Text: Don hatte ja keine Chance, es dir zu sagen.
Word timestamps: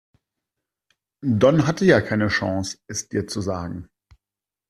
Don 1.23 1.67
hatte 1.67 1.85
ja 1.85 2.01
keine 2.01 2.29
Chance, 2.29 2.79
es 2.87 3.07
dir 3.07 3.27
zu 3.27 3.39
sagen. 3.39 3.87